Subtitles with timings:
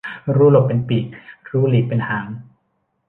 [0.35, 1.05] รู้หลบเป็นปีก
[1.51, 2.25] รู้หลีกเป็นหาง